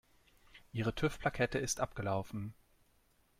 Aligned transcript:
Ihre 0.73 0.95
TÜV-Plakette 0.95 1.59
ist 1.59 1.79
abgelaufen. 1.79 2.55